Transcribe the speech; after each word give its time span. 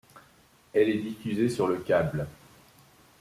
Elle 0.73 0.89
est 0.89 0.97
diffusée 0.97 1.47
sur 1.47 1.67
le 1.67 1.77
câble. 1.77 2.25